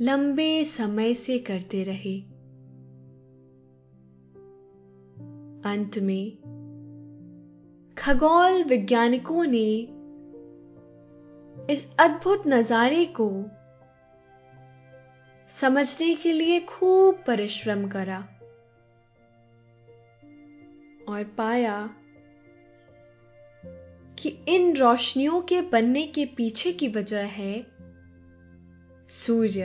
लंबे 0.00 0.64
समय 0.64 1.14
से 1.14 1.38
करते 1.38 1.82
रहे। 1.82 2.20
अंत 5.70 5.98
में 5.98 6.36
खगोल 7.98 8.64
वैज्ञानिकों 8.64 9.44
ने 9.46 9.80
इस 11.72 11.96
अद्भुत 11.98 12.42
नजारे 12.46 13.04
को 13.20 13.44
समझने 15.48 16.14
के 16.14 16.32
लिए 16.32 16.60
खूब 16.60 17.14
परिश्रम 17.26 17.88
करा 17.88 18.18
और 21.08 21.24
पाया 21.24 21.94
कि 24.24 24.38
इन 24.48 24.76
रोशनियों 24.76 25.40
के 25.40 25.60
बनने 25.60 26.06
के 26.06 26.24
पीछे 26.24 26.72
की 26.72 26.88
वजह 26.88 27.24
है 27.24 27.66
सूर्य। 29.08 29.64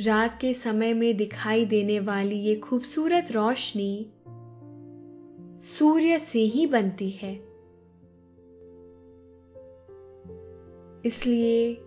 रात 0.00 0.40
के 0.40 0.54
समय 0.54 0.94
में 0.94 1.16
दिखाई 1.16 1.64
देने 1.64 2.00
वाली 2.00 2.36
ये 2.36 2.56
खूबसूरत 2.56 3.32
रोशनी 3.32 4.12
सूर्य 5.62 6.18
से 6.18 6.40
ही 6.40 6.66
बनती 6.66 7.10
है। 7.10 7.34
इसलिए 11.04 11.78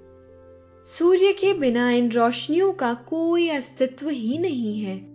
सूर्य 0.86 1.34
के 1.34 1.54
बिना 1.54 1.92
इन 1.92 2.12
रोशनियों 2.12 2.74
का 2.74 2.94
कोई 2.94 3.50
अस्तित्व 3.50 4.10
ही 4.10 4.38
नहीं 4.38 4.80
है। 4.80 5.11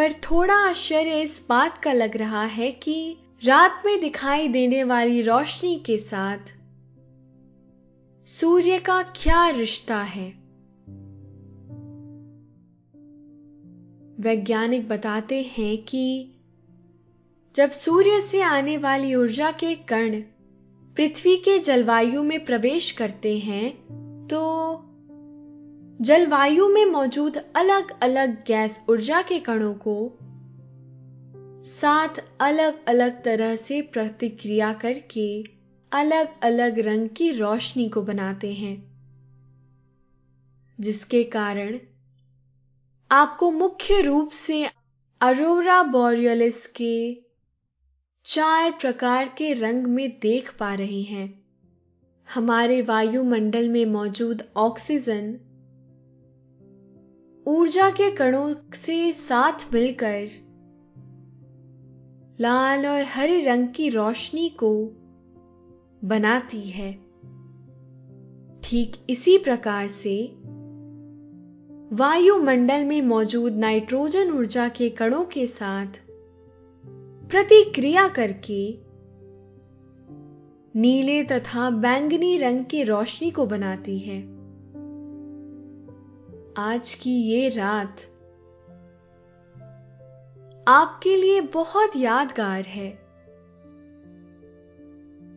पर 0.00 0.12
थोड़ा 0.12 0.54
आश्चर्य 0.54 1.20
इस 1.20 1.46
बात 1.48 1.78
का 1.78 1.92
लग 1.92 2.16
रहा 2.16 2.44
है 2.44 2.72
कि 2.72 3.16
रात 3.44 3.82
में 3.86 4.00
दिखाई 4.00 4.48
देने 4.48 4.84
वाली 4.84 5.22
रोशनी 5.22 5.78
के 5.86 5.98
साथ 5.98 6.38
सूर्य 8.26 8.78
का 8.78 9.02
क्या 9.02 9.48
रिश्ता 9.48 10.02
है। 10.02 10.30
वैज्ञानिक 14.20 14.88
बताते 14.88 15.42
हैं 15.42 15.78
कि 15.78 16.34
जब 17.54 17.70
सूर्य 17.70 18.20
से 18.20 18.42
आने 18.42 18.78
वाली 18.78 19.14
ऊर्जा 19.14 19.50
के 19.50 19.74
कण 19.74 20.20
पृथ्वी 20.96 21.36
के 21.36 21.58
जलवायु 21.58 22.22
में 22.22 22.44
प्रवेश 22.44 22.90
करते 22.90 23.38
हैं 23.38 23.70
तो 24.26 24.76
जलवायु 26.00 26.68
में 26.68 26.84
मौजूद 26.84 27.36
अलग 27.56 28.00
अलग 28.00 28.44
गैस 28.46 28.86
ऊर्जा 28.90 29.22
के 29.22 29.40
कणों 29.40 29.74
को 29.74 30.18
सात 31.64 32.38
अलग 32.40 32.84
अलग 32.84 33.22
तरह 33.22 33.56
से 33.56 33.82
प्रतिक्रिया 33.82 34.72
करके 34.72 35.44
अलग 35.92 36.40
अलग 36.42 36.78
रंग 36.78 37.08
की 37.08 37.30
रोशनी 37.32 37.88
को 37.88 38.02
बनाते 38.02 38.52
हैं, 38.52 38.92
जिसके 40.80 41.24
कारण 41.24 41.78
आपको 43.10 43.50
मुख्य 43.50 44.00
रूप 44.00 44.30
से 44.30 44.70
अरोरा 45.20 45.82
बोरियलिस 45.82 46.66
के 46.66 47.22
चार 48.24 48.70
प्रकार 48.70 49.28
के 49.28 49.52
रंग 49.52 49.86
में 49.86 50.18
देख 50.22 50.56
पा 50.58 50.74
रहे 50.74 51.02
हैं। 51.02 51.44
हमारे 52.34 52.82
वायुमंडल 52.82 53.68
में 53.68 53.86
मौजूद 53.86 54.44
ऑक्सीजन 54.56 55.38
ऊर्जा 57.50 57.90
के 57.90 58.10
कणों 58.10 58.54
से 58.74 59.12
साथ 59.12 59.74
मिलकर 59.74 60.28
लाल 62.40 62.86
और 62.86 63.02
हरे 63.02 63.44
रंग 63.44 63.68
की 63.68 63.88
रोशनी 63.88 64.48
को 64.48 64.84
बनाती 66.04 66.60
है। 66.60 66.92
ठीक 68.62 69.06
इसी 69.10 69.38
प्रकार 69.38 69.88
से 69.88 70.32
वायुमंडल 71.92 72.84
में 72.84 73.02
मौजूद 73.02 73.52
नाइट्रोजन 73.52 74.30
ऊर्जा 74.30 74.68
के 74.68 74.90
कणों 74.90 75.24
के 75.24 75.46
साथ 75.46 75.86
प्रतिक्रिया 77.30 78.08
करके 78.08 78.78
नीले 80.80 81.24
तथा 81.24 81.70
बैंगनी 81.70 82.36
रंग 82.36 82.64
की 82.64 82.82
रोशनी 82.82 83.30
को 83.30 83.46
बनाती 83.46 83.98
है। 83.98 84.29
आज 86.60 86.94
की 86.94 87.10
ये 87.10 87.48
रात 87.48 88.00
आपके 90.68 91.16
लिए 91.16 91.40
बहुत 91.40 91.90
यादगार 91.96 92.64
है। 92.64 92.90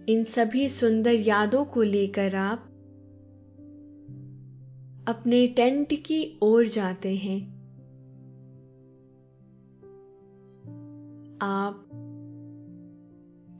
इन 0.10 0.24
सभी 0.24 0.70
सुंदर 0.70 1.12
यादों 1.12 1.66
को 1.66 1.82
लेकर 1.82 2.36
आप 2.36 2.60
अपने 5.08 5.48
टेंट 5.48 5.94
की 5.94 6.40
ओर 6.42 6.66
जाते 6.66 7.16
हैं। 7.16 7.54
आप 11.42 11.86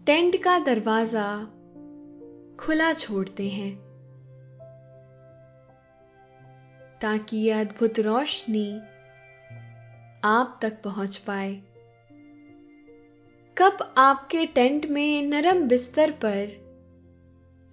टेंट 0.06 0.44
का 0.44 0.60
दरवाज़ा 0.60 1.44
खुला 2.60 2.94
छोड़ते 2.94 3.50
हैं। 3.50 3.93
ताकि 7.04 7.38
यह 7.38 7.62
अद्भुत 7.62 8.00
रोशनी 8.00 8.80
आप 10.24 10.60
तक 10.62 10.82
पहुँच 10.84 11.18
पाए। 11.18 11.62
कब 13.58 13.94
आपके 13.98 14.46
टेंट 14.46 14.86
में 14.86 15.22
नरम 15.22 15.68
बिस्तर 15.68 16.12
पर 16.12 16.48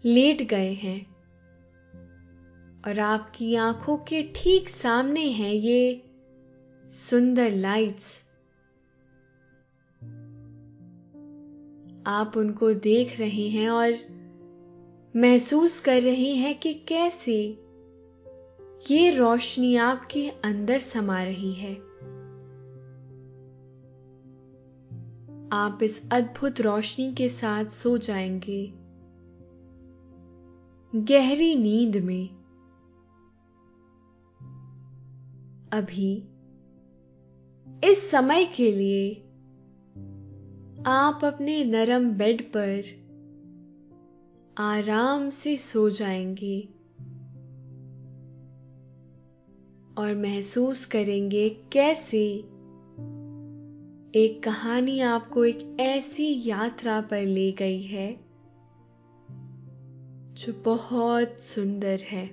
लेट 0.05 0.43
गए 0.43 0.73
हैं 0.73 1.07
और 2.87 2.99
आपकी 2.99 3.55
आँखों 3.55 3.97
के 3.97 4.33
ठीक 4.37 4.69
सामने 4.69 5.27
हैं 5.29 5.53
ये 5.53 6.03
सुंदर 6.85 7.51
लाइट्स 7.51 8.23
आप 12.07 12.33
उनको 12.37 12.73
देख 12.73 13.21
रहे 13.21 13.49
हैं 13.49 13.71
और 13.71 13.95
महसूस 15.17 15.81
कर 15.81 16.03
रहे 16.03 16.35
हैं 16.35 16.59
कि 16.59 16.75
कैसे 16.75 17.67
ये 18.91 19.11
रोशनी 19.11 19.77
आपके 19.77 20.29
अंदर 20.29 20.79
समा 20.79 21.23
रही 21.23 21.53
है। 21.53 21.75
आप 25.53 25.79
इस 25.83 26.11
अद्भुत 26.13 26.61
रोशनी 26.61 27.15
के 27.15 27.29
साथ 27.29 27.65
सो 27.65 27.99
जाएँगे। 27.99 28.73
गहरी 30.95 31.55
नींद 31.55 31.97
में। 31.97 32.29
अभी, 35.73 36.29
इस 37.85 38.11
समय 38.11 38.45
के 38.45 38.73
लिए, 38.73 39.15
आप 40.87 41.21
अपने 41.25 41.65
नरम 41.65 42.11
बेड 42.11 42.53
पर 42.57 42.83
आराम 44.59 45.31
से 45.31 45.57
सो 45.57 45.91
जाएँगे। 45.91 46.80
और 50.01 50.15
महसूस 50.15 50.85
करेंगे 50.85 51.49
कैसे। 51.73 52.27
एक 54.15 54.41
कहानी 54.45 55.01
आपको 55.01 55.45
एक 55.45 55.77
ऐसी 55.81 56.49
यात्रा 56.49 57.01
पर 57.01 57.23
ले 57.23 57.53
गई 57.53 57.83
है, 57.83 58.13
जो 60.35 60.63
बहुत 60.65 61.41
सुंदर 61.41 62.01
है। 62.01 62.27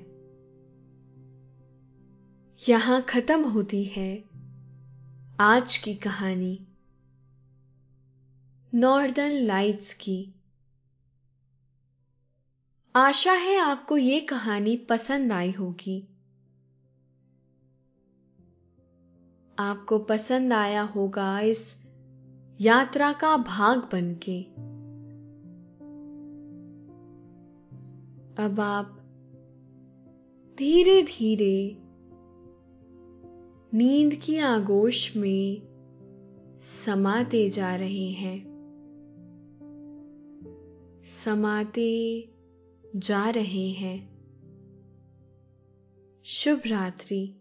यहाँ 2.70 3.01
खत्म 3.01 3.43
होती 3.43 3.84
है 3.84 4.24
आज 5.39 5.78
की 5.78 5.95
कहानी। 5.95 6.59
नॉर्दर्न 8.74 9.34
लाइट्स 9.34 9.93
की। 9.93 10.34
आशा 12.95 13.34
है 13.34 13.57
आपको 13.57 13.97
ये 13.97 14.20
कहानी 14.20 14.78
पसंद 14.78 15.32
आई 15.32 15.51
होगी। 15.51 16.07
आपको 19.59 19.99
पसंद 19.99 20.53
आया 20.53 20.81
होगा 20.81 21.39
इस 21.39 21.77
यात्रा 22.61 23.13
का 23.13 23.37
भाग 23.37 23.79
बनके। 23.79 24.43
अब 28.43 28.59
आप 28.59 28.93
धीरे 30.57 31.03
धीरे 31.03 31.77
नींद 33.73 34.13
की 34.13 34.37
आगोश 34.37 35.17
में 35.17 35.61
समाते 36.61 37.49
जा 37.49 37.75
रहे 37.75 38.09
हैं। 38.11 38.57
समाते 41.05 42.29
जा 42.95 43.29
रहे 43.29 43.69
हैं। 43.69 44.17
शुभ 46.23 46.61
रात्रि। 46.67 47.36